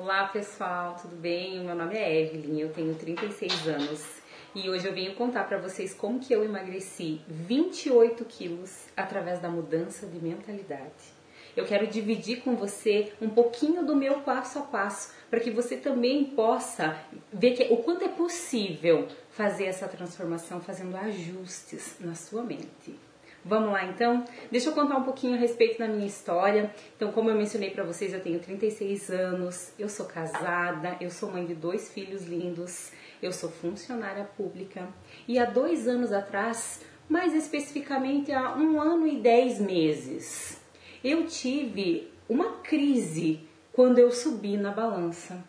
[0.00, 1.58] Olá pessoal, tudo bem?
[1.64, 4.06] Meu nome é Evelyn, eu tenho 36 anos
[4.54, 9.48] e hoje eu venho contar para vocês como que eu emagreci 28 quilos através da
[9.48, 11.18] mudança de mentalidade.
[11.56, 15.76] Eu quero dividir com você um pouquinho do meu passo a passo para que você
[15.76, 16.96] também possa
[17.32, 23.07] ver que, o quanto é possível fazer essa transformação fazendo ajustes na sua mente.
[23.48, 24.22] Vamos lá então?
[24.50, 26.70] Deixa eu contar um pouquinho a respeito da minha história.
[26.94, 31.32] Então, como eu mencionei para vocês, eu tenho 36 anos, eu sou casada, eu sou
[31.32, 32.92] mãe de dois filhos lindos,
[33.22, 34.86] eu sou funcionária pública
[35.26, 40.60] e há dois anos atrás, mais especificamente há um ano e dez meses,
[41.02, 43.40] eu tive uma crise
[43.72, 45.42] quando eu subi na balança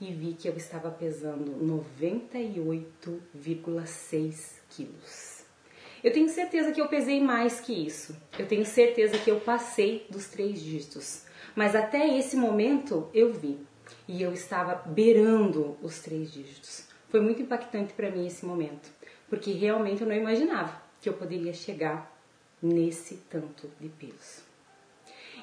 [0.00, 5.33] e vi que eu estava pesando 98,6 quilos.
[6.04, 8.14] Eu tenho certeza que eu pesei mais que isso.
[8.38, 11.24] Eu tenho certeza que eu passei dos três dígitos.
[11.56, 13.58] Mas até esse momento eu vi.
[14.06, 16.86] E eu estava beirando os três dígitos.
[17.08, 18.90] Foi muito impactante para mim esse momento.
[19.30, 22.14] Porque realmente eu não imaginava que eu poderia chegar
[22.60, 24.42] nesse tanto de peso.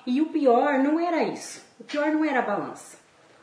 [0.05, 1.65] E o pior não era isso.
[1.79, 2.99] O pior não era a balança.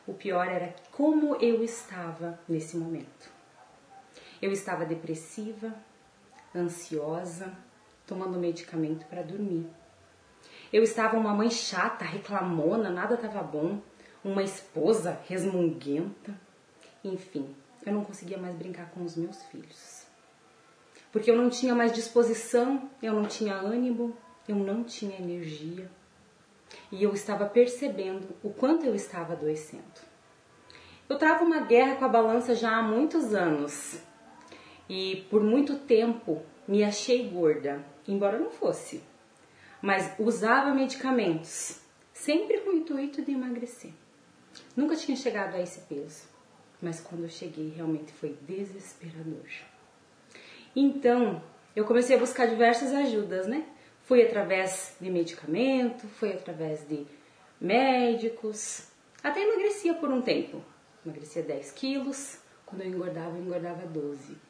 [0.07, 3.29] O pior era como eu estava nesse momento.
[4.41, 5.75] Eu estava depressiva,
[6.55, 7.53] ansiosa,
[8.05, 9.67] tomando medicamento para dormir.
[10.71, 13.79] Eu estava uma mãe chata, reclamona, nada estava bom,
[14.23, 16.33] uma esposa resmunguenta.
[17.03, 20.05] Enfim, eu não conseguia mais brincar com os meus filhos.
[21.11, 24.15] Porque eu não tinha mais disposição, eu não tinha ânimo,
[24.47, 25.89] eu não tinha energia.
[26.91, 29.83] E eu estava percebendo o quanto eu estava adoecendo.
[31.07, 33.99] Eu travo uma guerra com a balança já há muitos anos
[34.89, 39.03] e por muito tempo me achei gorda, embora não fosse,
[39.81, 41.79] mas usava medicamentos,
[42.11, 43.91] sempre com o intuito de emagrecer.
[44.75, 46.27] Nunca tinha chegado a esse peso,
[46.81, 49.47] mas quando eu cheguei realmente foi desesperador.
[50.75, 51.41] Então,
[51.75, 53.65] eu comecei a buscar diversas ajudas, né?
[54.03, 57.05] Fui através de medicamento, fui através de
[57.61, 58.87] médicos,
[59.23, 60.63] até emagrecia por um tempo.
[61.05, 64.48] Emagrecia 10 quilos, quando eu engordava, eu engordava 12.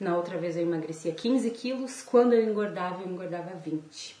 [0.00, 4.16] Na outra vez eu emagrecia 15 quilos, quando eu engordava, eu engordava 20.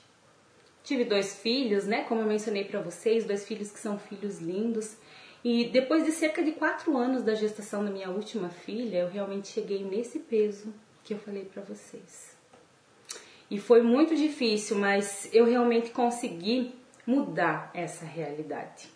[0.84, 2.04] Tive dois filhos, né?
[2.04, 4.98] Como eu mencionei para vocês, dois filhos que são filhos lindos.
[5.42, 9.48] E depois de cerca de quatro anos da gestação da minha última filha, eu realmente
[9.48, 10.70] cheguei nesse peso
[11.02, 12.36] que eu falei para vocês.
[13.50, 16.74] E foi muito difícil, mas eu realmente consegui
[17.06, 18.90] mudar essa realidade.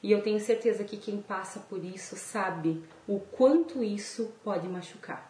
[0.00, 5.29] E eu tenho certeza que quem passa por isso sabe o quanto isso pode machucar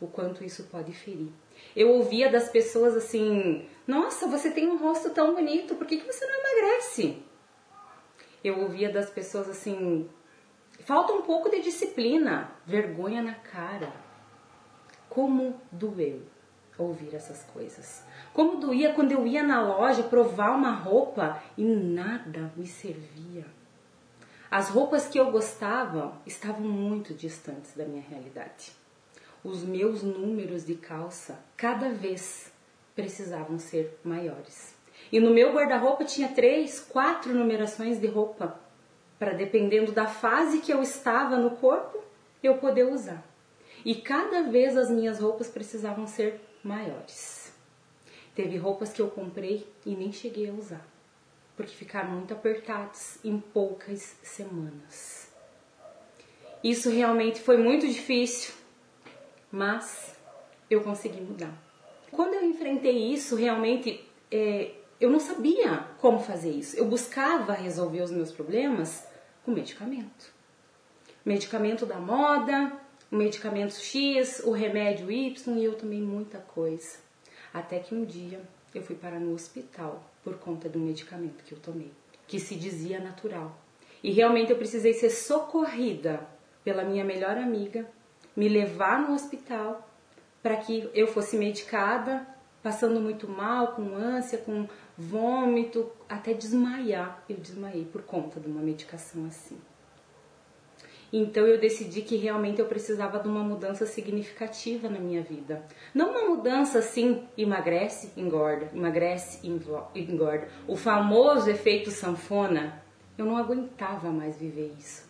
[0.00, 1.32] o quanto isso pode ferir.
[1.74, 6.06] Eu ouvia das pessoas assim: Nossa, você tem um rosto tão bonito, por que, que
[6.06, 7.22] você não emagrece?
[8.42, 10.08] Eu ouvia das pessoas assim:
[10.80, 13.92] Falta um pouco de disciplina, vergonha na cara.
[15.08, 16.22] Como doeu
[16.78, 18.04] ouvir essas coisas.
[18.32, 23.44] Como doía quando eu ia na loja provar uma roupa e nada me servia.
[24.48, 28.72] As roupas que eu gostava estavam muito distantes da minha realidade
[29.44, 32.52] os meus números de calça cada vez
[32.94, 34.74] precisavam ser maiores.
[35.12, 38.58] E no meu guarda-roupa tinha três, quatro numerações de roupa,
[39.18, 42.02] para dependendo da fase que eu estava no corpo,
[42.42, 43.24] eu poder usar.
[43.84, 47.52] E cada vez as minhas roupas precisavam ser maiores.
[48.34, 50.86] Teve roupas que eu comprei e nem cheguei a usar,
[51.56, 55.28] porque ficaram muito apertadas em poucas semanas.
[56.62, 58.52] Isso realmente foi muito difícil,
[59.50, 60.16] mas
[60.70, 61.52] eu consegui mudar.
[62.10, 66.76] Quando eu enfrentei isso, realmente é, eu não sabia como fazer isso.
[66.76, 69.06] Eu buscava resolver os meus problemas
[69.44, 70.32] com medicamento.
[71.24, 72.72] Medicamento da moda,
[73.10, 76.96] o medicamento X, o remédio Y e eu tomei muita coisa.
[77.52, 78.40] Até que um dia
[78.74, 81.90] eu fui parar no hospital por conta do medicamento que eu tomei,
[82.26, 83.56] que se dizia natural.
[84.02, 86.26] E realmente eu precisei ser socorrida
[86.62, 87.88] pela minha melhor amiga
[88.38, 89.84] me levar no hospital
[90.40, 92.24] para que eu fosse medicada,
[92.62, 97.24] passando muito mal, com ânsia, com vômito, até desmaiar.
[97.28, 99.58] Eu desmaiei por conta de uma medicação assim.
[101.12, 105.64] Então eu decidi que realmente eu precisava de uma mudança significativa na minha vida.
[105.92, 110.46] Não uma mudança assim, emagrece, engorda, emagrece, engorda.
[110.68, 112.84] O famoso efeito sanfona.
[113.16, 115.08] Eu não aguentava mais viver isso.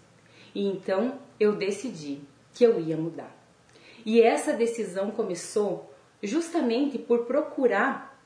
[0.54, 2.22] E então eu decidi
[2.58, 3.32] que eu ia mudar.
[4.04, 8.20] E essa decisão começou justamente por procurar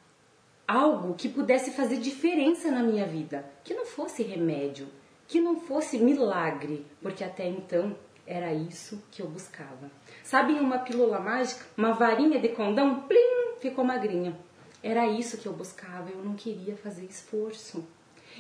[0.67, 4.89] algo que pudesse fazer diferença na minha vida, que não fosse remédio,
[5.29, 7.95] que não fosse milagre, porque até então
[8.27, 9.91] era isso que eu buscava.
[10.25, 11.67] Sabe uma pílula mágica?
[11.77, 13.03] Uma varinha de condão?
[13.03, 13.59] Plim!
[13.61, 14.35] Ficou magrinha.
[14.83, 17.85] Era isso que eu buscava, eu não queria fazer esforço.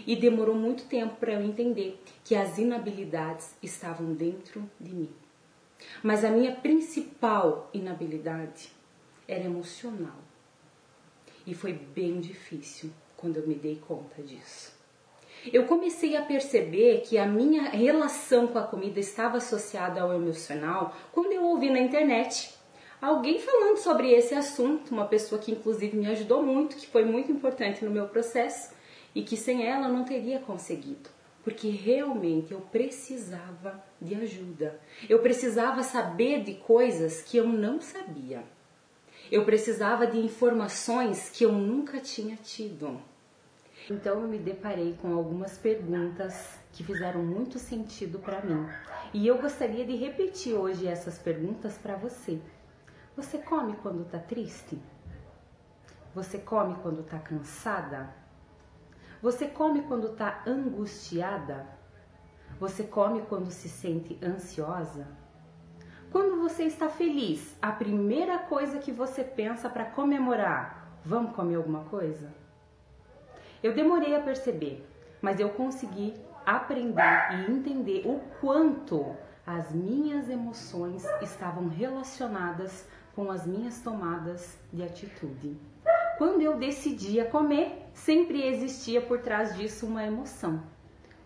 [0.06, 5.21] E demorou muito tempo para eu entender que as inabilidades estavam dentro de mim.
[6.02, 8.72] Mas a minha principal inabilidade
[9.26, 10.18] era emocional.
[11.46, 14.72] E foi bem difícil quando eu me dei conta disso.
[15.52, 20.94] Eu comecei a perceber que a minha relação com a comida estava associada ao emocional
[21.12, 22.54] quando eu ouvi na internet
[23.00, 27.32] alguém falando sobre esse assunto, uma pessoa que inclusive me ajudou muito, que foi muito
[27.32, 28.72] importante no meu processo
[29.12, 31.10] e que sem ela eu não teria conseguido,
[31.42, 34.80] porque realmente eu precisava de ajuda.
[35.08, 38.44] Eu precisava saber de coisas que eu não sabia.
[39.30, 43.00] Eu precisava de informações que eu nunca tinha tido.
[43.90, 48.68] Então eu me deparei com algumas perguntas que fizeram muito sentido para mim.
[49.12, 52.40] E eu gostaria de repetir hoje essas perguntas para você.
[53.16, 54.78] Você come quando está triste?
[56.14, 58.21] Você come quando está cansada?
[59.22, 61.64] Você come quando está angustiada?
[62.58, 65.06] Você come quando se sente ansiosa?
[66.10, 71.84] Quando você está feliz, a primeira coisa que você pensa para comemorar, vamos comer alguma
[71.84, 72.34] coisa?
[73.62, 74.84] Eu demorei a perceber,
[75.20, 76.14] mas eu consegui
[76.44, 79.14] aprender e entender o quanto
[79.46, 85.56] as minhas emoções estavam relacionadas com as minhas tomadas de atitude.
[86.18, 90.62] Quando eu decidia comer, sempre existia por trás disso uma emoção.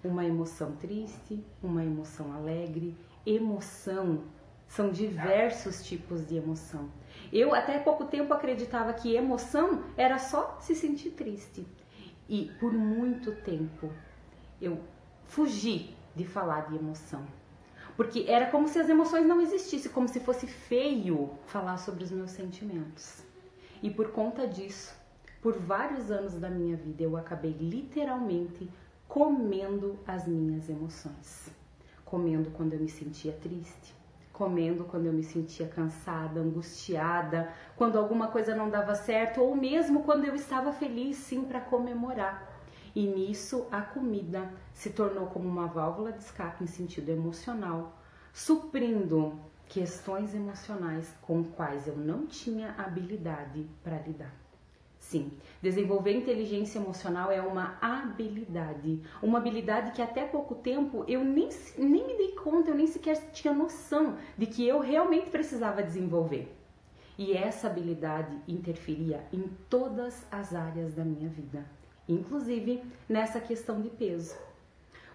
[0.03, 4.25] Uma emoção triste, uma emoção alegre, emoção.
[4.69, 6.91] São diversos tipos de emoção.
[7.33, 11.67] Eu até pouco tempo acreditava que emoção era só se sentir triste.
[12.29, 13.91] E por muito tempo
[14.61, 14.81] eu
[15.27, 17.25] fugi de falar de emoção.
[17.97, 22.11] Porque era como se as emoções não existissem, como se fosse feio falar sobre os
[22.11, 23.25] meus sentimentos.
[23.83, 24.95] E por conta disso,
[25.47, 28.69] por vários anos da minha vida, eu acabei literalmente
[29.07, 31.49] comendo as minhas emoções.
[32.05, 33.95] Comendo quando eu me sentia triste,
[34.33, 40.03] comendo quando eu me sentia cansada, angustiada, quando alguma coisa não dava certo, ou mesmo
[40.03, 42.53] quando eu estava feliz, sim, para comemorar.
[42.93, 47.97] E nisso a comida se tornou como uma válvula de escape em sentido emocional,
[48.35, 49.39] suprindo
[49.69, 54.46] questões emocionais com quais eu não tinha habilidade para lidar.
[55.09, 55.31] Sim,
[55.63, 61.49] desenvolver inteligência emocional é uma habilidade, uma habilidade que até pouco tempo eu nem,
[61.79, 66.53] nem me dei conta, eu nem sequer tinha noção de que eu realmente precisava desenvolver.
[67.17, 71.65] E essa habilidade interferia em todas as áreas da minha vida,
[72.09, 74.37] inclusive nessa questão de peso.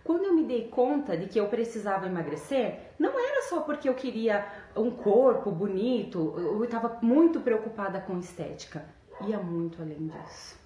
[0.05, 3.93] Quando eu me dei conta de que eu precisava emagrecer, não era só porque eu
[3.93, 10.59] queria um corpo bonito, eu estava muito preocupada com estética ia muito além disso.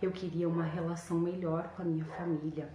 [0.00, 2.68] Eu queria uma relação melhor com a minha família.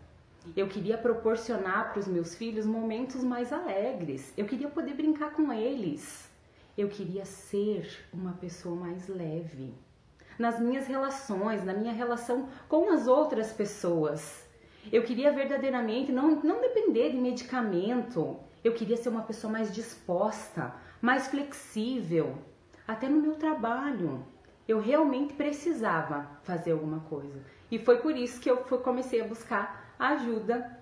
[0.55, 4.33] Eu queria proporcionar para os meus filhos momentos mais alegres.
[4.37, 6.29] Eu queria poder brincar com eles.
[6.77, 9.73] Eu queria ser uma pessoa mais leve.
[10.39, 14.47] Nas minhas relações, na minha relação com as outras pessoas.
[14.91, 18.39] Eu queria verdadeiramente não, não depender de medicamento.
[18.63, 22.37] Eu queria ser uma pessoa mais disposta, mais flexível,
[22.87, 24.25] até no meu trabalho
[24.69, 27.39] eu realmente precisava fazer alguma coisa.
[27.71, 30.79] E foi por isso que eu comecei a buscar ajuda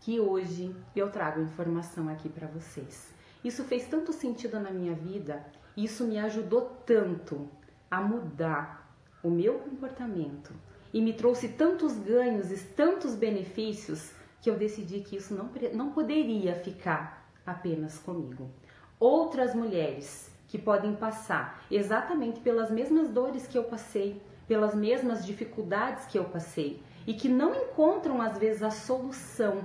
[0.00, 3.14] que hoje eu trago informação aqui para vocês.
[3.44, 5.46] Isso fez tanto sentido na minha vida,
[5.76, 7.48] isso me ajudou tanto
[7.88, 10.52] a mudar o meu comportamento
[10.92, 14.10] e me trouxe tantos ganhos e tantos benefícios
[14.42, 18.50] que eu decidi que isso não, não poderia ficar apenas comigo.
[18.98, 26.06] Outras mulheres que podem passar exatamente pelas mesmas dores que eu passei, pelas mesmas dificuldades
[26.06, 29.62] que eu passei e que não encontram às vezes a solução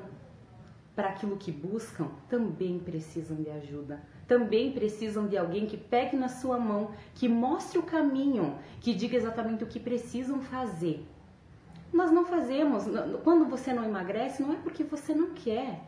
[0.96, 4.00] para aquilo que buscam, também precisam de ajuda.
[4.27, 9.18] Também precisam de alguém que pegue na sua mão, que mostre o caminho, que diga
[9.18, 11.06] exatamente o que precisam fazer.
[11.92, 12.84] Nós não fazemos,
[13.24, 15.82] quando você não emagrece, não é porque você não quer,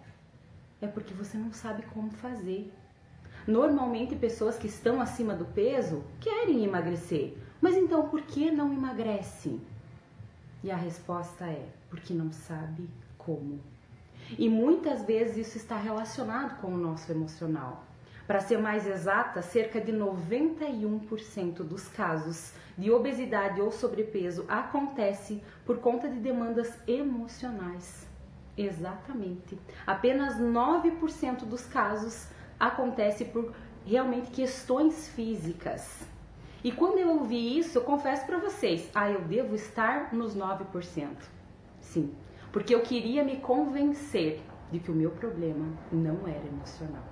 [0.81, 2.73] é porque você não sabe como fazer.
[3.47, 9.59] Normalmente, pessoas que estão acima do peso querem emagrecer, mas então por que não emagrece?
[10.61, 13.61] E a resposta é: porque não sabe como.
[14.37, 17.85] E muitas vezes isso está relacionado com o nosso emocional.
[18.27, 25.77] Para ser mais exata, cerca de 91% dos casos de obesidade ou sobrepeso acontece por
[25.77, 28.05] conta de demandas emocionais.
[28.57, 29.57] Exatamente.
[29.85, 32.27] Apenas 9% dos casos
[32.59, 33.53] acontece por
[33.85, 36.05] realmente questões físicas.
[36.63, 41.09] E quando eu ouvi isso, eu confesso para vocês, ah, eu devo estar nos 9%.
[41.79, 42.13] Sim,
[42.51, 47.03] porque eu queria me convencer de que o meu problema não era emocional.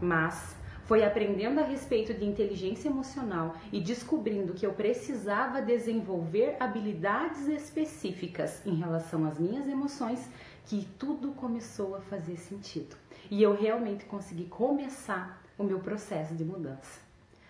[0.00, 7.46] Mas foi aprendendo a respeito de inteligência emocional e descobrindo que eu precisava desenvolver habilidades
[7.46, 10.30] específicas em relação às minhas emoções
[10.64, 12.96] que tudo começou a fazer sentido.
[13.30, 17.00] E eu realmente consegui começar o meu processo de mudança.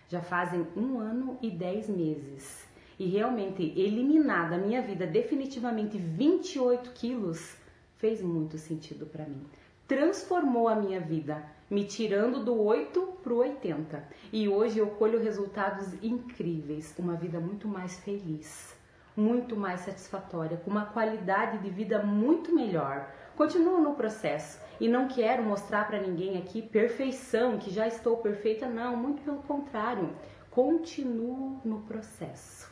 [0.09, 2.67] Já fazem um ano e dez meses.
[2.99, 7.57] E realmente eliminar da minha vida definitivamente 28 quilos
[7.97, 9.47] fez muito sentido para mim.
[9.87, 14.03] Transformou a minha vida me tirando do 8 para o 80.
[14.33, 18.75] E hoje eu colho resultados incríveis, uma vida muito mais feliz,
[19.19, 23.13] muito mais satisfatória, com uma qualidade de vida muito melhor.
[23.37, 28.69] Continuo no processo e não quero mostrar para ninguém aqui perfeição, que já estou perfeita,
[28.69, 30.15] não, muito pelo contrário.
[30.53, 32.71] Continuo no processo.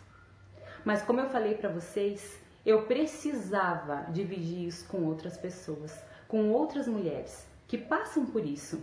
[0.85, 6.87] Mas como eu falei para vocês, eu precisava dividir isso com outras pessoas, com outras
[6.87, 8.81] mulheres que passam por isso,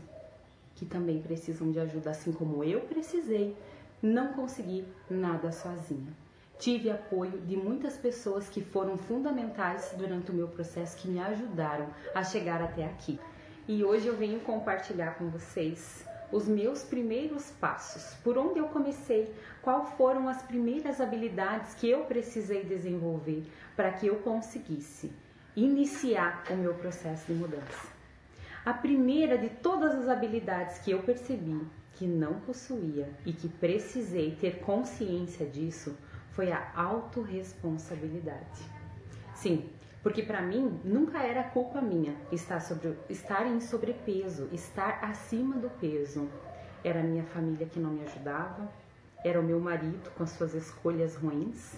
[0.75, 3.55] que também precisam de ajuda, assim como eu precisei,
[4.01, 6.22] não consegui nada sozinha.
[6.59, 11.87] Tive apoio de muitas pessoas que foram fundamentais durante o meu processo, que me ajudaram
[12.15, 13.19] a chegar até aqui.
[13.67, 19.33] E hoje eu venho compartilhar com vocês os meus primeiros passos, por onde eu comecei,
[19.61, 23.43] quais foram as primeiras habilidades que eu precisei desenvolver
[23.75, 25.11] para que eu conseguisse
[25.55, 27.87] iniciar o meu processo de mudança.
[28.65, 31.61] A primeira de todas as habilidades que eu percebi
[31.93, 35.95] que não possuía e que precisei ter consciência disso
[36.35, 38.61] foi a autorresponsabilidade.
[39.35, 39.69] Sim,
[40.01, 45.69] porque para mim nunca era culpa minha estar, sobre, estar em sobrepeso, estar acima do
[45.69, 46.29] peso.
[46.83, 48.69] Era a minha família que não me ajudava,
[49.23, 51.77] era o meu marido com as suas escolhas ruins,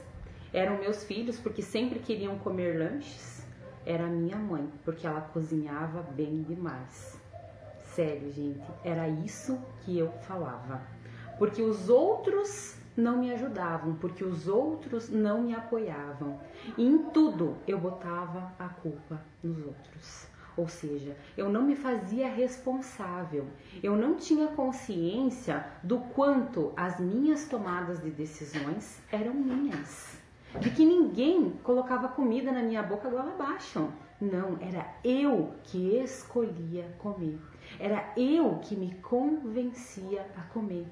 [0.52, 3.46] eram meus filhos porque sempre queriam comer lanches,
[3.86, 7.20] era a minha mãe, porque ela cozinhava bem demais.
[7.84, 10.82] Sério, gente, era isso que eu falava.
[11.38, 16.40] Porque os outros não me ajudavam, porque os outros não me apoiavam.
[16.78, 20.28] E em tudo eu botava a culpa nos outros.
[20.58, 23.46] Ou seja, eu não me fazia responsável,
[23.84, 30.24] eu não tinha consciência do quanto as minhas tomadas de decisões eram minhas
[30.60, 33.90] de que ninguém colocava comida na minha boca goela abaixo.
[34.20, 37.38] Não, era eu que escolhia comer.
[37.80, 40.88] Era eu que me convencia a comer.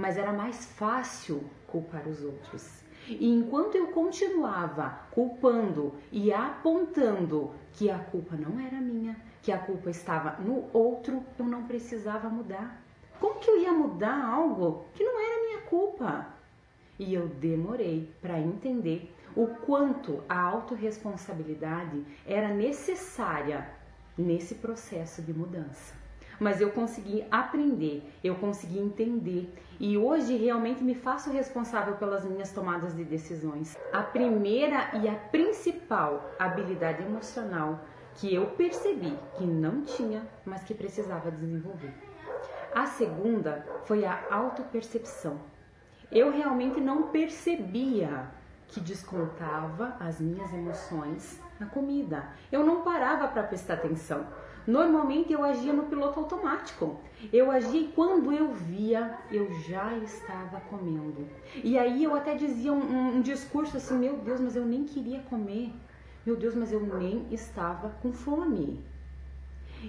[0.00, 2.82] Mas era mais fácil culpar os outros.
[3.06, 9.58] E enquanto eu continuava culpando e apontando que a culpa não era minha, que a
[9.58, 12.82] culpa estava no outro, eu não precisava mudar.
[13.18, 16.40] Como que eu ia mudar algo que não era minha culpa?
[17.00, 23.66] e eu demorei para entender o quanto a autorresponsabilidade era necessária
[24.18, 25.94] nesse processo de mudança.
[26.40, 32.50] Mas eu consegui aprender, eu consegui entender e hoje realmente me faço responsável pelas minhas
[32.50, 33.76] tomadas de decisões.
[33.92, 37.80] A primeira e a principal habilidade emocional
[38.14, 41.92] que eu percebi que não tinha, mas que precisava desenvolver.
[42.74, 45.38] A segunda foi a autopercepção
[46.10, 48.26] eu realmente não percebia
[48.66, 52.28] que descontava as minhas emoções na comida.
[52.50, 54.26] Eu não parava para prestar atenção.
[54.70, 56.96] Normalmente eu agia no piloto automático.
[57.32, 61.26] Eu agia e quando eu via, eu já estava comendo.
[61.62, 64.84] E aí eu até dizia um, um, um discurso assim: Meu Deus, mas eu nem
[64.84, 65.72] queria comer.
[66.24, 68.80] Meu Deus, mas eu nem estava com fome.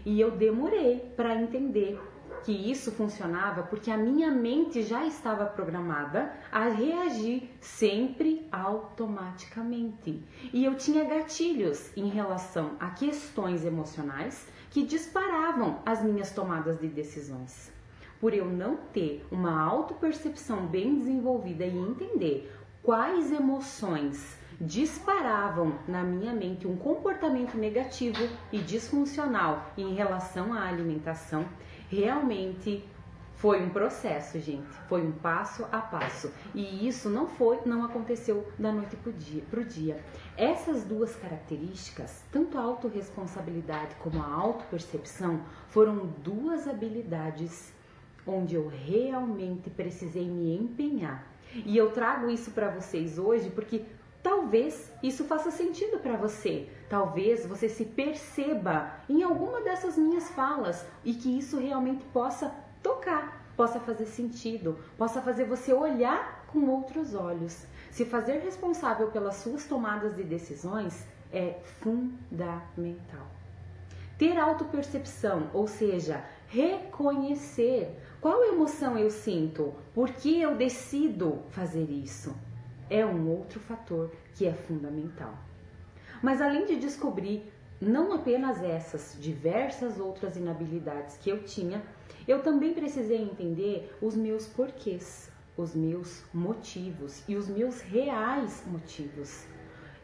[0.03, 1.99] E eu demorei para entender
[2.43, 10.23] que isso funcionava porque a minha mente já estava programada a reagir sempre automaticamente.
[10.51, 16.87] E eu tinha gatilhos em relação a questões emocionais que disparavam as minhas tomadas de
[16.87, 17.71] decisões.
[18.19, 22.51] Por eu não ter uma autopercepção bem desenvolvida e entender
[22.83, 31.45] quais emoções disparavam na minha mente um comportamento negativo e disfuncional em relação à alimentação,
[31.91, 32.83] realmente
[33.35, 34.69] foi um processo, gente.
[34.87, 36.31] Foi um passo a passo.
[36.55, 39.99] E isso não foi, não aconteceu da noite para o dia, pro dia.
[40.37, 47.73] Essas duas características, tanto a autorresponsabilidade como a autopercepção, foram duas habilidades
[48.25, 51.27] onde eu realmente precisei me empenhar.
[51.53, 53.83] E eu trago isso para vocês hoje porque
[54.23, 56.69] talvez isso faça sentido para você.
[56.91, 63.49] Talvez você se perceba em alguma dessas minhas falas e que isso realmente possa tocar,
[63.55, 67.65] possa fazer sentido, possa fazer você olhar com outros olhos.
[67.91, 73.25] Se fazer responsável pelas suas tomadas de decisões é fundamental.
[74.17, 82.35] Ter autopercepção, ou seja, reconhecer qual emoção eu sinto, por que eu decido fazer isso,
[82.89, 85.50] é um outro fator que é fundamental.
[86.21, 87.51] Mas além de descobrir
[87.81, 91.81] não apenas essas diversas outras inabilidades que eu tinha,
[92.27, 99.45] eu também precisei entender os meus porquês, os meus motivos e os meus reais motivos.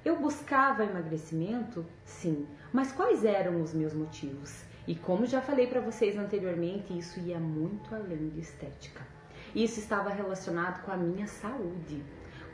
[0.04, 1.86] Eu buscava emagrecimento?
[2.04, 4.64] Sim, mas quais eram os meus motivos?
[4.88, 9.06] E como já falei para vocês anteriormente, isso ia muito além de estética.
[9.54, 12.04] Isso estava relacionado com a minha saúde,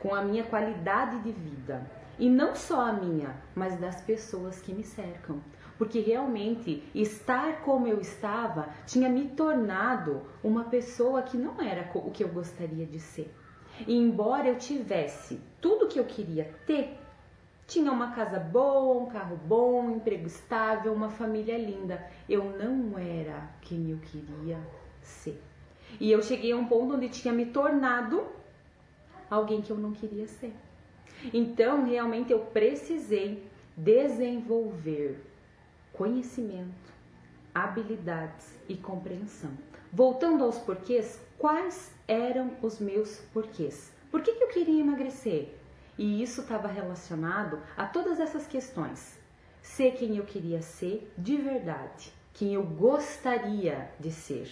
[0.00, 2.03] com a minha qualidade de vida.
[2.18, 5.40] E não só a minha, mas das pessoas que me cercam.
[5.76, 12.10] Porque realmente estar como eu estava tinha me tornado uma pessoa que não era o
[12.10, 13.34] que eu gostaria de ser.
[13.86, 16.96] E embora eu tivesse tudo que eu queria ter,
[17.66, 22.06] tinha uma casa boa, um carro bom, um emprego estável, uma família linda.
[22.28, 24.58] Eu não era quem eu queria
[25.02, 25.42] ser.
[25.98, 28.24] E eu cheguei a um ponto onde tinha me tornado
[29.30, 30.54] alguém que eu não queria ser.
[31.32, 33.42] Então, realmente eu precisei
[33.76, 35.20] desenvolver
[35.92, 36.92] conhecimento,
[37.54, 39.50] habilidades e compreensão.
[39.92, 43.92] Voltando aos porquês, quais eram os meus porquês?
[44.10, 45.54] Por que, que eu queria emagrecer?
[45.96, 49.18] E isso estava relacionado a todas essas questões.
[49.62, 54.50] Ser quem eu queria ser de verdade, quem eu gostaria de ser.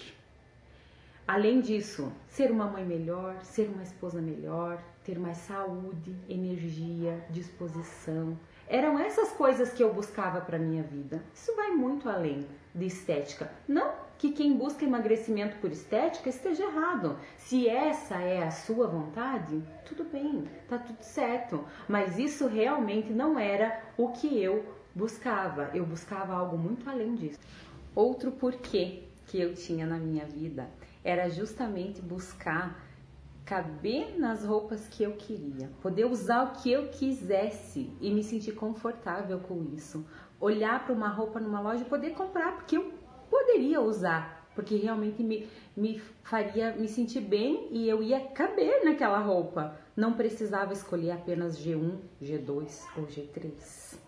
[1.27, 8.39] Além disso, ser uma mãe melhor, ser uma esposa melhor, ter mais saúde, energia, disposição.
[8.69, 11.23] Eram essas coisas que eu buscava para minha vida.
[11.35, 13.51] Isso vai muito além de estética.
[13.69, 17.19] Não que quem busca emagrecimento por estética esteja errado.
[17.37, 21.65] Se essa é a sua vontade, tudo bem, tá tudo certo.
[21.89, 25.71] Mas isso realmente não era o que eu buscava.
[25.75, 27.41] Eu buscava algo muito além disso.
[27.95, 30.71] Outro porquê que eu tinha na minha vida
[31.03, 32.81] era justamente buscar
[33.45, 38.53] caber nas roupas que eu queria, poder usar o que eu quisesse e me sentir
[38.53, 40.07] confortável com isso.
[40.41, 42.93] Olhar para uma roupa numa loja e poder comprar porque eu
[43.31, 49.19] poderia usar, porque realmente me, me faria me sentir bem e eu ia caber naquela
[49.19, 49.77] roupa.
[49.97, 54.01] Não precisava escolher apenas G1, G2 ou G3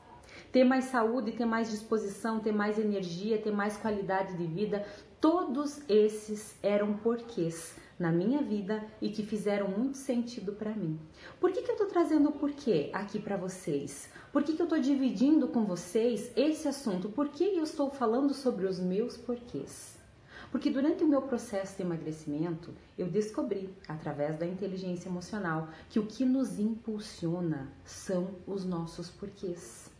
[0.54, 4.86] ter mais saúde, ter mais disposição, ter mais energia, ter mais qualidade de vida,
[5.20, 10.98] todos esses eram porquês na minha vida e que fizeram muito sentido para mim.
[11.40, 14.08] Por que, que eu estou trazendo o porquê aqui para vocês?
[14.32, 17.08] Por que, que eu estou dividindo com vocês esse assunto?
[17.08, 19.94] Por que eu estou falando sobre os meus porquês?
[20.50, 26.06] Porque durante o meu processo de emagrecimento, eu descobri, através da inteligência emocional, que o
[26.06, 29.90] que nos impulsiona são os nossos porquês.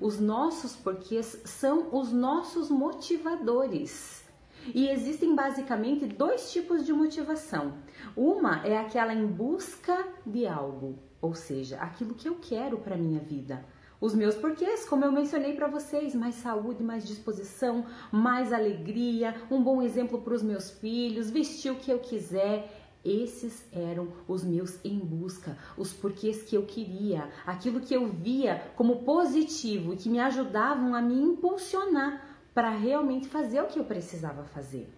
[0.00, 4.23] Os nossos porquês são os nossos motivadores.
[4.72, 7.74] E existem basicamente dois tipos de motivação.
[8.16, 13.20] Uma é aquela em busca de algo, ou seja, aquilo que eu quero para minha
[13.20, 13.64] vida.
[14.00, 19.62] Os meus porquês, como eu mencionei para vocês, mais saúde, mais disposição, mais alegria, um
[19.62, 22.70] bom exemplo para os meus filhos, vestir o que eu quiser,
[23.04, 28.72] esses eram os meus em busca, os porquês que eu queria, aquilo que eu via
[28.76, 33.84] como positivo e que me ajudavam a me impulsionar para realmente fazer o que eu
[33.84, 34.88] precisava fazer.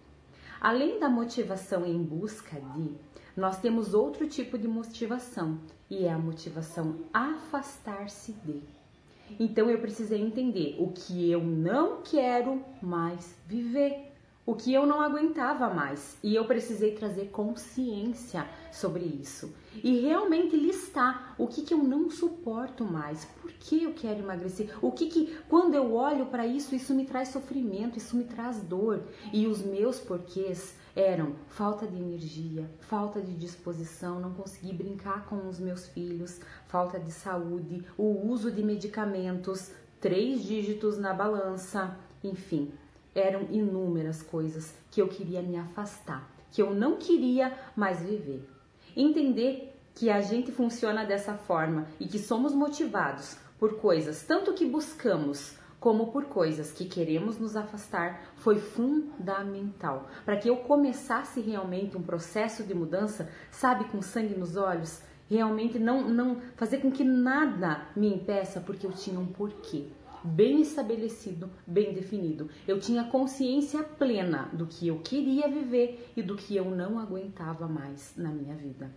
[0.61, 2.95] Além da motivação em busca de,
[3.35, 8.63] nós temos outro tipo de motivação e é a motivação afastar-se de.
[9.39, 14.06] Então eu precisei entender o que eu não quero mais viver
[14.47, 16.17] o que eu não aguentava mais.
[16.23, 19.53] E eu precisei trazer consciência sobre isso.
[19.83, 24.73] E realmente listar o que, que eu não suporto mais, por que eu quero emagrecer,
[24.81, 28.61] o que, que quando eu olho para isso, isso me traz sofrimento, isso me traz
[28.61, 29.03] dor.
[29.33, 35.45] E os meus porquês eram falta de energia, falta de disposição, não consegui brincar com
[35.49, 42.71] os meus filhos, falta de saúde, o uso de medicamentos, três dígitos na balança, enfim,
[43.17, 48.47] eram inúmeras coisas que eu queria me afastar, que eu não queria mais viver.
[48.95, 54.65] Entender que a gente funciona dessa forma e que somos motivados por coisas tanto que
[54.65, 61.97] buscamos como por coisas que queremos nos afastar foi fundamental para que eu começasse realmente
[61.97, 67.03] um processo de mudança, sabe, com sangue nos olhos, realmente não não fazer com que
[67.03, 69.87] nada me impeça porque eu tinha um porquê.
[70.23, 72.49] Bem estabelecido, bem definido.
[72.67, 77.67] Eu tinha consciência plena do que eu queria viver e do que eu não aguentava
[77.67, 78.91] mais na minha vida.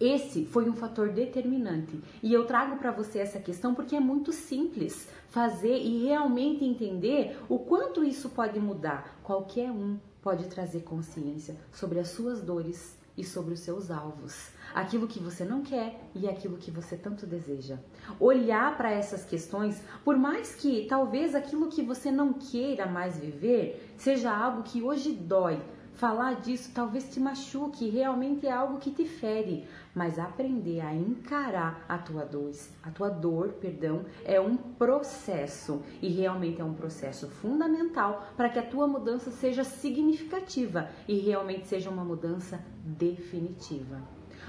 [0.00, 4.32] Esse foi um fator determinante e eu trago para você essa questão porque é muito
[4.32, 9.18] simples fazer e realmente entender o quanto isso pode mudar.
[9.24, 15.08] Qualquer um pode trazer consciência sobre as suas dores e sobre os seus alvos, aquilo
[15.08, 17.78] que você não quer e aquilo que você tanto deseja.
[18.20, 23.92] Olhar para essas questões, por mais que talvez aquilo que você não queira mais viver
[23.98, 25.60] seja algo que hoje dói,
[25.98, 31.84] Falar disso talvez te machuque, realmente é algo que te fere, mas aprender a encarar
[31.88, 32.52] a tua dor,
[32.84, 38.60] a tua dor, perdão, é um processo e realmente é um processo fundamental para que
[38.60, 44.00] a tua mudança seja significativa e realmente seja uma mudança definitiva.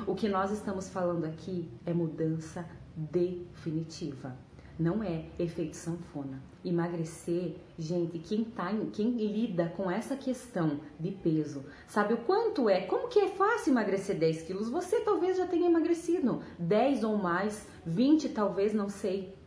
[0.06, 2.64] O que nós estamos falando aqui é mudança
[2.96, 4.38] definitiva
[4.80, 6.42] não é efeito sanfona.
[6.63, 12.82] Emagrecer, gente, quem, tá, quem lida com essa questão de peso, sabe o quanto é?
[12.82, 14.70] Como que é fácil emagrecer 10 quilos?
[14.70, 19.38] Você talvez já tenha emagrecido 10 ou mais, 20 talvez, não sei.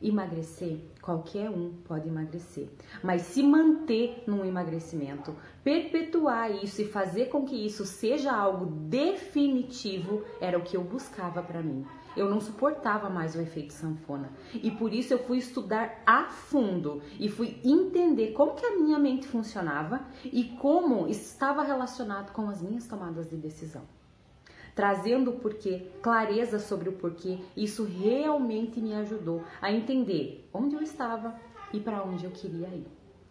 [0.00, 2.68] Emagrecer, qualquer um pode emagrecer,
[3.04, 10.24] mas se manter num emagrecimento, perpetuar isso e fazer com que isso seja algo definitivo
[10.40, 11.86] era o que eu buscava para mim.
[12.16, 14.30] Eu não suportava mais o efeito sanfona.
[14.54, 18.98] E por isso eu fui estudar a fundo e fui entender como que a minha
[18.98, 23.82] mente funcionava e como estava relacionado com as minhas tomadas de decisão.
[24.74, 30.82] Trazendo o porquê, clareza sobre o porquê, isso realmente me ajudou a entender onde eu
[30.82, 31.38] estava
[31.72, 32.86] e para onde eu queria ir.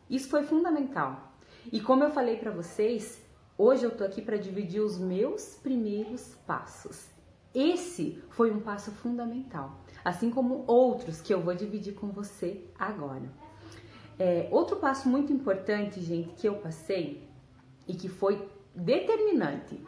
[0.10, 1.34] Isso foi fundamental.
[1.72, 3.22] E como eu falei para vocês,
[3.58, 7.10] hoje eu tô aqui para dividir os meus primeiros passos.
[7.54, 13.30] Esse foi um passo fundamental, assim como outros que eu vou dividir com você agora.
[14.18, 17.28] É, outro passo muito importante, gente, que eu passei
[17.88, 19.84] e que foi determinante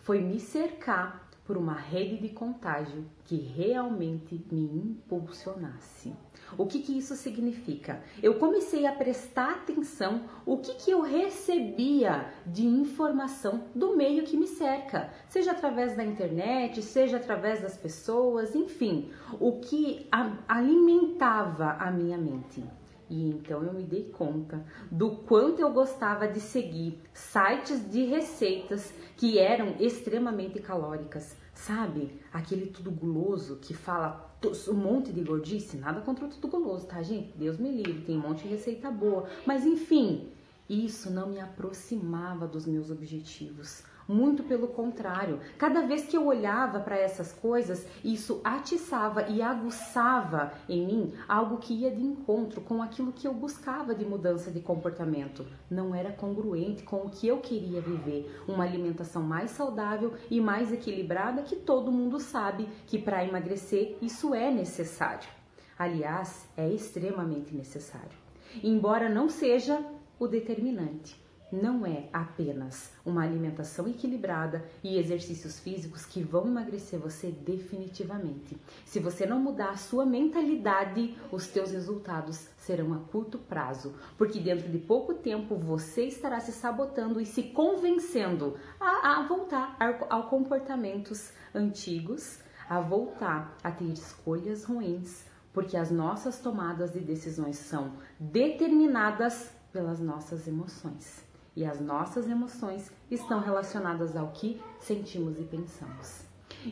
[0.00, 6.12] foi me cercar por uma rede de contágio que realmente me impulsionasse.
[6.58, 8.02] O que, que isso significa?
[8.22, 14.36] Eu comecei a prestar atenção o que, que eu recebia de informação do meio que
[14.36, 20.06] me cerca, seja através da internet, seja através das pessoas, enfim, o que
[20.46, 22.62] alimentava a minha mente.
[23.10, 28.92] E então eu me dei conta do quanto eu gostava de seguir sites de receitas
[29.16, 31.36] que eram extremamente calóricas.
[31.54, 32.12] Sabe?
[32.32, 34.28] Aquele tudo guloso que fala
[34.68, 37.36] um monte de gordice, nada contra o tudo guloso, tá, gente?
[37.36, 39.28] Deus me livre, tem um monte de receita boa.
[39.44, 40.28] Mas enfim,
[40.68, 43.82] isso não me aproximava dos meus objetivos.
[44.08, 50.54] Muito pelo contrário, cada vez que eu olhava para essas coisas, isso atiçava e aguçava
[50.66, 54.60] em mim algo que ia de encontro com aquilo que eu buscava de mudança de
[54.60, 55.46] comportamento.
[55.70, 60.72] Não era congruente com o que eu queria viver, uma alimentação mais saudável e mais
[60.72, 65.28] equilibrada que todo mundo sabe que para emagrecer isso é necessário.
[65.78, 68.16] Aliás, é extremamente necessário.
[68.64, 69.84] Embora não seja
[70.18, 77.30] o determinante não é apenas uma alimentação equilibrada e exercícios físicos que vão emagrecer você
[77.30, 78.56] definitivamente.
[78.84, 84.38] Se você não mudar a sua mentalidade, os teus resultados serão a curto prazo, porque
[84.38, 90.18] dentro de pouco tempo você estará se sabotando e se convencendo a, a voltar a,
[90.18, 97.56] a comportamentos antigos, a voltar a ter escolhas ruins, porque as nossas tomadas de decisões
[97.56, 101.27] são determinadas pelas nossas emoções
[101.58, 106.22] e as nossas emoções estão relacionadas ao que sentimos e pensamos.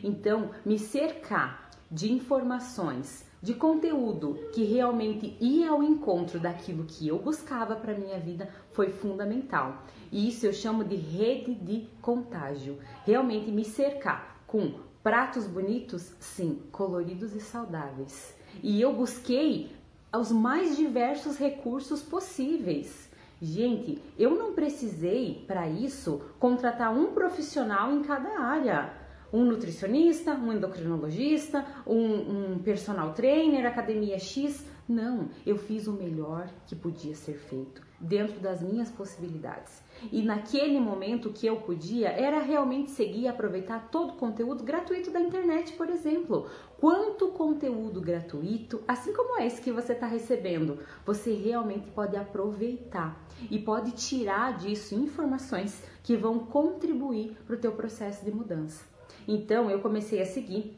[0.01, 7.19] Então, me cercar de informações, de conteúdo que realmente ia ao encontro daquilo que eu
[7.19, 9.83] buscava para minha vida foi fundamental.
[10.09, 12.77] E isso eu chamo de rede de contágio.
[13.05, 14.73] Realmente me cercar com
[15.03, 18.33] pratos bonitos, sim, coloridos e saudáveis.
[18.63, 19.69] E eu busquei
[20.17, 23.06] os mais diversos recursos possíveis
[23.41, 28.93] Gente, eu não precisei para isso contratar um profissional em cada área.
[29.31, 34.65] Um nutricionista, um endocrinologista, um, um personal trainer, academia X.
[34.87, 39.81] Não, eu fiz o melhor que podia ser feito dentro das minhas possibilidades.
[40.11, 45.09] E naquele momento que eu podia era realmente seguir e aproveitar todo o conteúdo gratuito
[45.09, 46.47] da internet, por exemplo.
[46.79, 53.57] Quanto conteúdo gratuito, assim como esse que você está recebendo, você realmente pode aproveitar e
[53.57, 58.85] pode tirar disso informações que vão contribuir para o teu processo de mudança.
[59.27, 60.77] Então eu comecei a seguir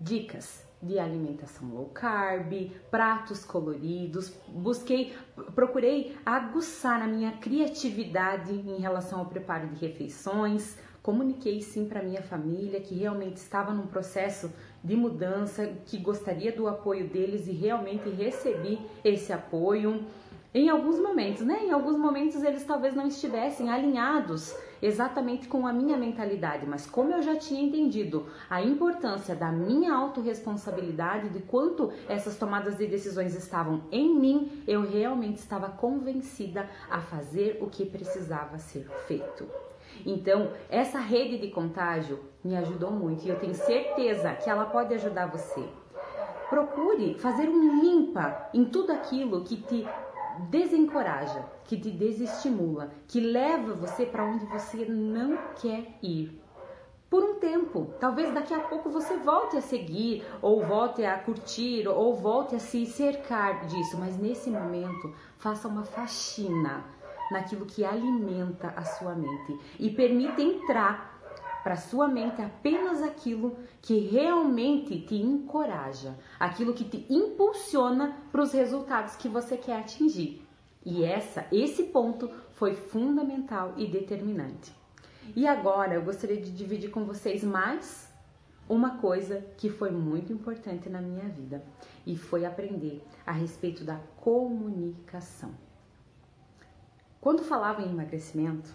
[0.00, 5.14] dicas de alimentação low carb, pratos coloridos, busquei,
[5.54, 12.22] procurei aguçar a minha criatividade em relação ao preparo de refeições, comuniquei sim para minha
[12.22, 18.08] família que realmente estava num processo de mudança, que gostaria do apoio deles e realmente
[18.08, 20.04] recebi esse apoio.
[20.54, 21.64] Em alguns momentos, né?
[21.64, 27.12] Em alguns momentos eles talvez não estivessem alinhados exatamente com a minha mentalidade, mas como
[27.12, 33.36] eu já tinha entendido a importância da minha autorresponsabilidade, de quanto essas tomadas de decisões
[33.36, 39.46] estavam em mim, eu realmente estava convencida a fazer o que precisava ser feito.
[40.04, 44.92] Então, essa rede de contágio me ajudou muito e eu tenho certeza que ela pode
[44.94, 45.62] ajudar você.
[46.48, 49.86] Procure fazer um limpa em tudo aquilo que te
[50.50, 56.40] desencoraja, que te desestimula, que leva você para onde você não quer ir.
[57.10, 61.86] Por um tempo, talvez daqui a pouco você volte a seguir, ou volte a curtir,
[61.86, 66.82] ou volte a se cercar disso, mas nesse momento, faça uma faxina
[67.30, 71.11] naquilo que alimenta a sua mente e permita entrar
[71.62, 78.52] para sua mente apenas aquilo que realmente te encoraja, aquilo que te impulsiona para os
[78.52, 80.46] resultados que você quer atingir.
[80.84, 84.74] E essa, esse ponto foi fundamental e determinante.
[85.36, 88.12] E agora eu gostaria de dividir com vocês mais
[88.68, 91.64] uma coisa que foi muito importante na minha vida
[92.06, 95.54] e foi aprender a respeito da comunicação.
[97.20, 98.74] Quando falava em emagrecimento,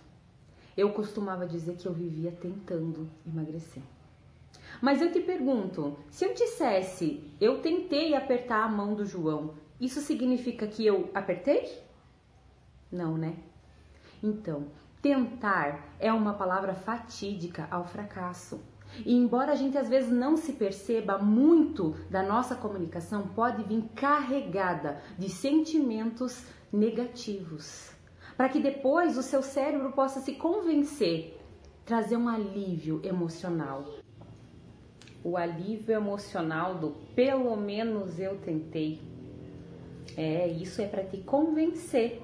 [0.77, 3.81] eu costumava dizer que eu vivia tentando emagrecer.
[4.79, 9.99] Mas eu te pergunto, se eu dissesse eu tentei apertar a mão do João, isso
[10.01, 11.81] significa que eu apertei?
[12.91, 13.35] Não, né?
[14.21, 14.67] Então,
[15.01, 18.61] tentar é uma palavra fatídica ao fracasso.
[19.05, 23.83] E embora a gente às vezes não se perceba, muito da nossa comunicação pode vir
[23.95, 27.96] carregada de sentimentos negativos
[28.37, 31.35] para que depois o seu cérebro possa se convencer,
[31.83, 33.83] trazer um alívio emocional.
[35.23, 39.01] O alívio emocional do pelo menos eu tentei.
[40.15, 42.21] É, isso é para te convencer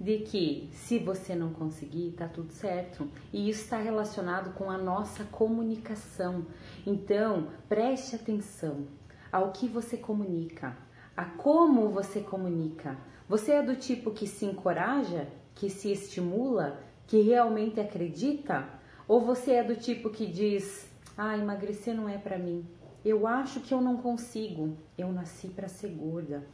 [0.00, 3.08] de que se você não conseguir, tá tudo certo.
[3.32, 6.46] E isso está relacionado com a nossa comunicação.
[6.86, 8.86] Então, preste atenção
[9.30, 10.76] ao que você comunica,
[11.16, 12.96] a como você comunica.
[13.28, 18.68] Você é do tipo que se encoraja que se estimula, que realmente acredita?
[19.08, 22.64] Ou você é do tipo que diz: "Ah, emagrecer não é para mim.
[23.04, 24.76] Eu acho que eu não consigo.
[24.96, 26.46] Eu nasci para ser gorda."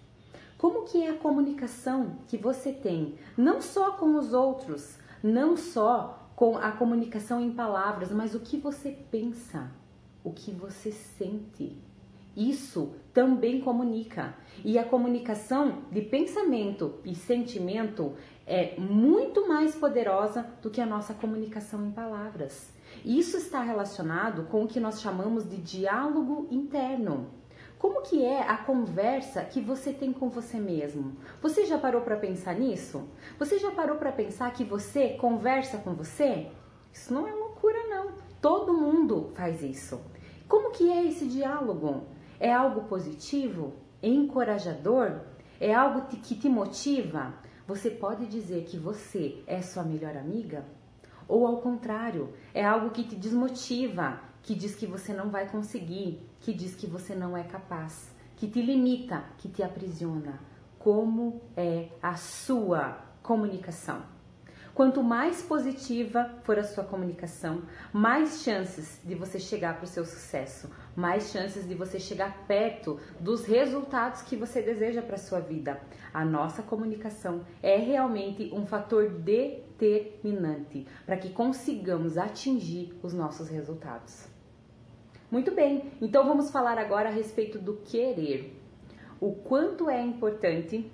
[0.56, 6.30] Como que é a comunicação que você tem, não só com os outros, não só
[6.34, 9.70] com a comunicação em palavras, mas o que você pensa,
[10.22, 11.76] o que você sente.
[12.36, 14.34] Isso também comunica.
[14.64, 18.14] E a comunicação de pensamento e sentimento
[18.46, 22.72] é muito mais poderosa do que a nossa comunicação em palavras.
[23.04, 27.30] Isso está relacionado com o que nós chamamos de diálogo interno.
[27.78, 31.16] Como que é a conversa que você tem com você mesmo?
[31.42, 33.08] Você já parou para pensar nisso?
[33.38, 36.46] Você já parou para pensar que você conversa com você?
[36.92, 38.12] Isso não é loucura não.
[38.40, 40.00] Todo mundo faz isso.
[40.48, 42.04] Como que é esse diálogo?
[42.38, 43.74] É algo positivo?
[44.02, 45.20] É encorajador?
[45.60, 47.34] É algo que te motiva?
[47.66, 50.66] Você pode dizer que você é sua melhor amiga?
[51.26, 56.20] Ou ao contrário, é algo que te desmotiva, que diz que você não vai conseguir,
[56.40, 60.38] que diz que você não é capaz, que te limita, que te aprisiona.
[60.78, 64.13] Como é a sua comunicação?
[64.74, 70.04] Quanto mais positiva for a sua comunicação, mais chances de você chegar para o seu
[70.04, 75.38] sucesso, mais chances de você chegar perto dos resultados que você deseja para a sua
[75.38, 75.80] vida.
[76.12, 84.26] A nossa comunicação é realmente um fator determinante para que consigamos atingir os nossos resultados.
[85.30, 88.60] Muito bem, então vamos falar agora a respeito do querer.
[89.20, 90.90] O quanto é importante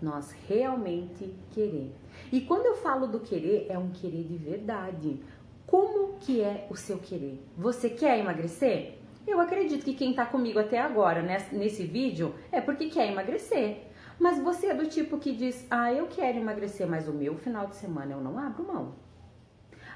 [0.00, 1.99] nós realmente querer.
[2.32, 5.20] E quando eu falo do querer, é um querer de verdade.
[5.66, 7.42] Como que é o seu querer?
[7.56, 8.98] Você quer emagrecer?
[9.26, 13.84] Eu acredito que quem está comigo até agora nesse vídeo é porque quer emagrecer.
[14.18, 17.66] Mas você é do tipo que diz: Ah, eu quero emagrecer, mas o meu final
[17.66, 18.94] de semana eu não abro mão.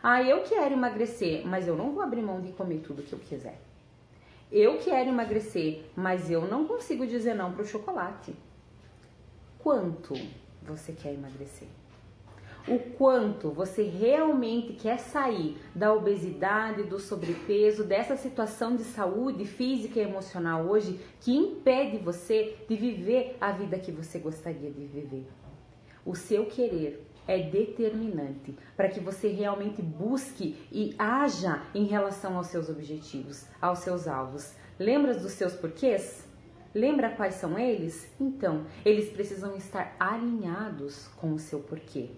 [0.03, 3.19] Ah, eu quero emagrecer, mas eu não vou abrir mão de comer tudo que eu
[3.19, 3.61] quiser.
[4.53, 8.35] Eu quero emagrecer, mas eu não consigo dizer não para o chocolate.
[9.59, 10.15] Quanto
[10.63, 11.69] você quer emagrecer?
[12.67, 20.01] O quanto você realmente quer sair da obesidade, do sobrepeso, dessa situação de saúde física
[20.01, 25.27] e emocional hoje que impede você de viver a vida que você gostaria de viver.
[26.05, 32.49] O seu querer é determinante para que você realmente busque e haja em relação aos
[32.49, 34.55] seus objetivos, aos seus alvos.
[34.79, 36.27] Lembra dos seus porquês?
[36.75, 38.11] Lembra quais são eles?
[38.21, 42.11] Então, eles precisam estar alinhados com o seu porquê.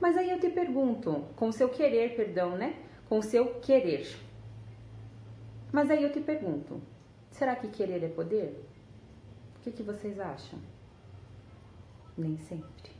[0.00, 2.76] Mas aí eu te pergunto, com o seu querer, perdão, né?
[3.08, 4.06] Com o seu querer.
[5.70, 6.80] Mas aí eu te pergunto,
[7.30, 8.64] será que querer é poder?
[9.56, 10.58] O que, que vocês acham?
[12.16, 12.90] Nem sempre.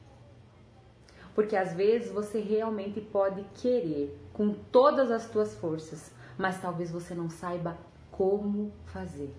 [1.34, 7.14] Porque às vezes você realmente pode querer com todas as suas forças, mas talvez você
[7.14, 7.78] não saiba
[8.10, 9.34] como fazer.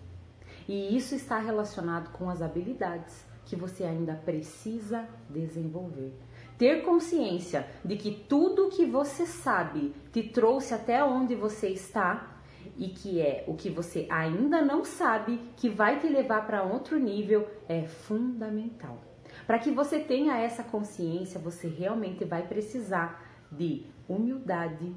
[0.67, 6.13] E isso está relacionado com as habilidades que você ainda precisa desenvolver.
[6.61, 12.39] Ter consciência de que tudo que você sabe te trouxe até onde você está
[12.77, 16.99] e que é o que você ainda não sabe que vai te levar para outro
[16.99, 19.01] nível é fundamental.
[19.47, 24.93] Para que você tenha essa consciência, você realmente vai precisar de humildade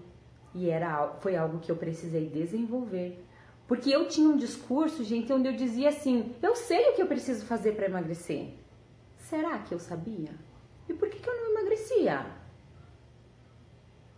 [0.54, 3.24] e era foi algo que eu precisei desenvolver.
[3.66, 7.06] Porque eu tinha um discurso, gente, onde eu dizia assim: "Eu sei o que eu
[7.06, 8.50] preciso fazer para emagrecer".
[9.16, 10.28] Será que eu sabia?
[10.88, 12.26] E por que, que eu não emagrecia?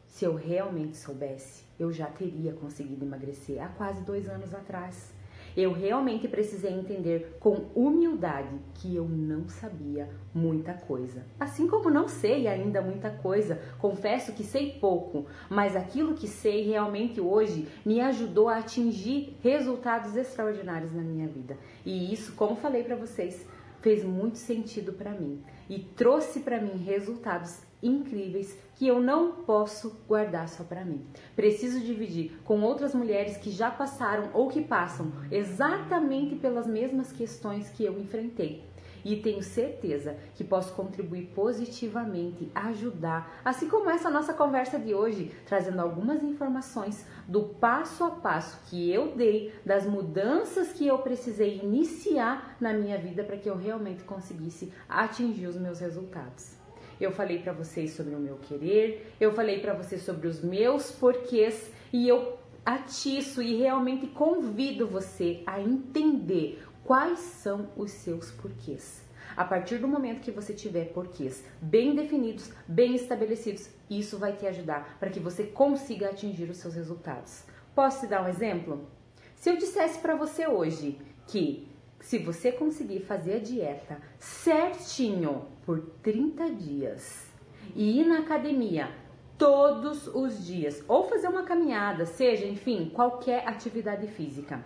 [0.07, 5.15] Se eu realmente soubesse, eu já teria conseguido emagrecer há quase dois anos atrás.
[5.57, 11.25] Eu realmente precisei entender com humildade que eu não sabia muita coisa.
[11.41, 16.67] Assim como não sei ainda muita coisa, confesso que sei pouco, mas aquilo que sei
[16.67, 21.57] realmente hoje me ajudou a atingir resultados extraordinários na minha vida.
[21.87, 23.47] E isso, como falei para vocês,
[23.87, 30.01] fez muito sentido para mim e trouxe para mim resultados incríveis que eu não posso
[30.09, 31.07] guardar só para mim.
[31.37, 37.71] Preciso dividir com outras mulheres que já passaram ou que passam exatamente pelas mesmas questões
[37.71, 38.65] que eu enfrentei
[39.13, 45.31] e tenho certeza que posso contribuir positivamente, ajudar, assim como essa nossa conversa de hoje,
[45.47, 51.61] trazendo algumas informações do passo a passo que eu dei, das mudanças que eu precisei
[51.63, 56.57] iniciar na minha vida para que eu realmente conseguisse atingir os meus resultados.
[57.01, 60.91] Eu falei para vocês sobre o meu querer, eu falei para vocês sobre os meus
[60.91, 69.05] porquês e eu atiço e realmente convido você a entender quais são os seus porquês.
[69.37, 74.47] A partir do momento que você tiver porquês bem definidos, bem estabelecidos, isso vai te
[74.47, 77.43] ajudar para que você consiga atingir os seus resultados.
[77.75, 78.87] Posso te dar um exemplo?
[79.35, 81.69] Se eu dissesse para você hoje que
[82.01, 87.27] se você conseguir fazer a dieta certinho por 30 dias
[87.75, 88.91] e ir na academia
[89.37, 94.65] todos os dias, ou fazer uma caminhada, seja, enfim, qualquer atividade física,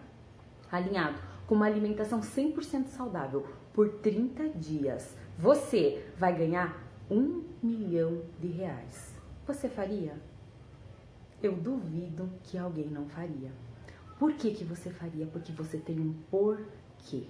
[0.70, 8.46] alinhado com uma alimentação 100% saudável por 30 dias, você vai ganhar um milhão de
[8.46, 9.12] reais.
[9.48, 10.14] Você faria?
[11.42, 13.50] Eu duvido que alguém não faria.
[14.16, 15.26] Por que, que você faria?
[15.26, 17.24] Porque você tem um porquê.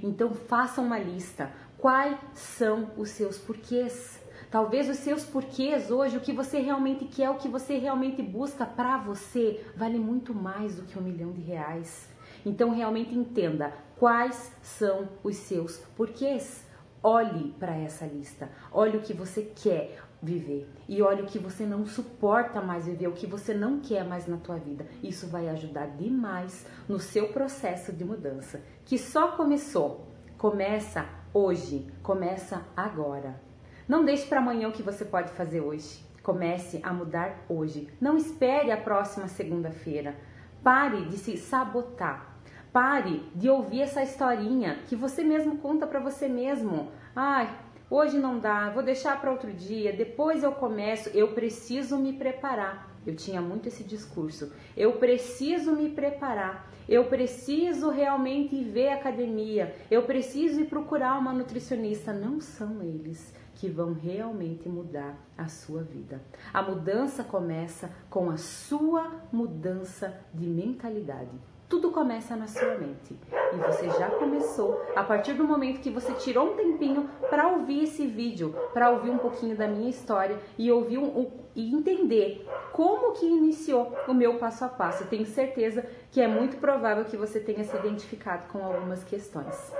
[0.00, 1.50] Então faça uma lista.
[1.76, 4.22] Quais são os seus porquês?
[4.48, 8.64] Talvez os seus porquês hoje, o que você realmente quer, o que você realmente busca
[8.64, 12.11] para você, vale muito mais do que um milhão de reais.
[12.44, 16.66] Então realmente entenda quais são os seus porquês.
[17.02, 21.66] Olhe para essa lista, olhe o que você quer viver e olhe o que você
[21.66, 24.86] não suporta mais viver, o que você não quer mais na tua vida.
[25.02, 30.06] Isso vai ajudar demais no seu processo de mudança, que só começou.
[30.38, 33.40] Começa hoje, começa agora.
[33.88, 36.04] Não deixe para amanhã o que você pode fazer hoje.
[36.22, 37.88] Comece a mudar hoje.
[38.00, 40.14] Não espere a próxima segunda-feira.
[40.62, 42.31] Pare de se sabotar.
[42.72, 46.90] Pare de ouvir essa historinha que você mesmo conta para você mesmo.
[47.14, 47.54] Ai,
[47.90, 52.90] hoje não dá, vou deixar para outro dia, depois eu começo, eu preciso me preparar.
[53.06, 54.52] Eu tinha muito esse discurso.
[54.76, 56.70] Eu preciso me preparar.
[56.88, 59.74] Eu preciso realmente ver academia.
[59.90, 62.12] Eu preciso ir procurar uma nutricionista.
[62.12, 66.22] Não são eles que vão realmente mudar a sua vida.
[66.54, 71.51] A mudança começa com a sua mudança de mentalidade.
[71.72, 73.18] Tudo começa na sua mente.
[73.54, 77.84] E você já começou a partir do momento que você tirou um tempinho para ouvir
[77.84, 82.46] esse vídeo, para ouvir um pouquinho da minha história e ouvir um, um, e entender
[82.72, 85.06] como que iniciou o meu passo a passo.
[85.06, 89.72] tenho certeza que é muito provável que você tenha se identificado com algumas questões.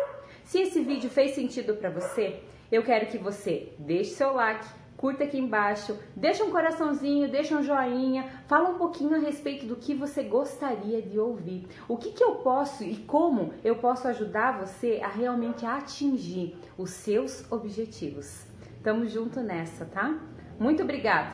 [0.45, 2.41] Se esse vídeo fez sentido para você,
[2.71, 4.67] eu quero que você deixe seu like,
[5.03, 9.75] curta aqui embaixo, deixa um coraçãozinho, deixa um joinha, fala um pouquinho a respeito do
[9.75, 11.67] que você gostaria de ouvir.
[11.89, 16.91] O que, que eu posso e como eu posso ajudar você a realmente atingir os
[16.91, 18.47] seus objetivos.
[18.81, 20.21] Tamo junto nessa, tá?
[20.57, 21.31] Muito obrigada!